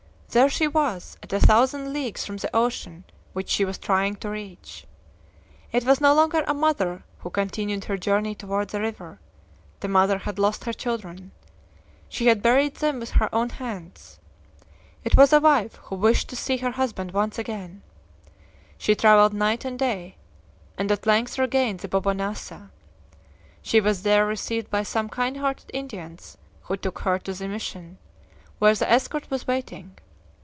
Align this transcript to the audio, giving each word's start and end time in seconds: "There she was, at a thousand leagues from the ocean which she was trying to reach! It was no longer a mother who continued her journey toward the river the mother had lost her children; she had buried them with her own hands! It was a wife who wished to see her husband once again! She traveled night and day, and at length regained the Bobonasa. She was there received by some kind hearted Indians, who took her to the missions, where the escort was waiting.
"There 0.33 0.47
she 0.47 0.65
was, 0.65 1.17
at 1.21 1.33
a 1.33 1.41
thousand 1.41 1.91
leagues 1.91 2.25
from 2.25 2.37
the 2.37 2.49
ocean 2.55 3.03
which 3.33 3.49
she 3.49 3.65
was 3.65 3.77
trying 3.77 4.15
to 4.23 4.29
reach! 4.29 4.87
It 5.73 5.83
was 5.83 5.99
no 5.99 6.13
longer 6.13 6.45
a 6.47 6.53
mother 6.53 7.03
who 7.17 7.29
continued 7.29 7.83
her 7.83 7.97
journey 7.97 8.33
toward 8.33 8.69
the 8.69 8.79
river 8.79 9.19
the 9.81 9.89
mother 9.89 10.19
had 10.19 10.39
lost 10.39 10.63
her 10.63 10.71
children; 10.71 11.33
she 12.07 12.27
had 12.27 12.41
buried 12.41 12.75
them 12.75 12.97
with 13.01 13.09
her 13.19 13.27
own 13.35 13.49
hands! 13.49 14.19
It 15.03 15.17
was 15.17 15.33
a 15.33 15.41
wife 15.41 15.75
who 15.91 15.95
wished 15.97 16.29
to 16.29 16.37
see 16.37 16.55
her 16.55 16.71
husband 16.71 17.11
once 17.11 17.37
again! 17.37 17.81
She 18.77 18.95
traveled 18.95 19.33
night 19.33 19.65
and 19.65 19.77
day, 19.77 20.15
and 20.77 20.89
at 20.93 21.05
length 21.05 21.37
regained 21.37 21.81
the 21.81 21.89
Bobonasa. 21.89 22.69
She 23.61 23.81
was 23.81 24.03
there 24.03 24.25
received 24.25 24.69
by 24.71 24.83
some 24.83 25.09
kind 25.09 25.35
hearted 25.35 25.69
Indians, 25.73 26.37
who 26.61 26.77
took 26.77 26.99
her 26.99 27.19
to 27.19 27.33
the 27.33 27.49
missions, 27.49 27.97
where 28.59 28.73
the 28.75 28.89
escort 28.89 29.29
was 29.29 29.45
waiting. 29.45 29.97